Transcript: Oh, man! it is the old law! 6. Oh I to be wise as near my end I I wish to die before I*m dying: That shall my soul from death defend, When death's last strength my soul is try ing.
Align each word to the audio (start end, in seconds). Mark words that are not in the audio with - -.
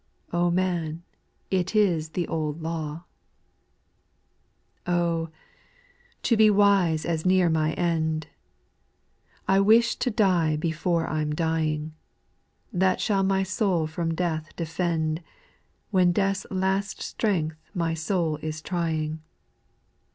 Oh, 0.33 0.49
man! 0.49 1.03
it 1.51 1.75
is 1.75 2.09
the 2.17 2.27
old 2.27 2.59
law! 2.63 3.03
6. 4.77 4.81
Oh 4.89 5.27
I 5.27 5.29
to 6.23 6.35
be 6.37 6.49
wise 6.49 7.05
as 7.05 7.23
near 7.23 7.51
my 7.51 7.73
end 7.73 8.25
I 9.47 9.57
I 9.57 9.59
wish 9.59 9.97
to 9.97 10.09
die 10.09 10.55
before 10.55 11.05
I*m 11.05 11.35
dying: 11.35 11.93
That 12.73 12.99
shall 12.99 13.21
my 13.21 13.43
soul 13.43 13.85
from 13.85 14.15
death 14.15 14.55
defend, 14.55 15.21
When 15.91 16.11
death's 16.13 16.47
last 16.49 17.03
strength 17.03 17.69
my 17.75 17.93
soul 17.93 18.37
is 18.37 18.59
try 18.63 18.93
ing. 18.95 19.21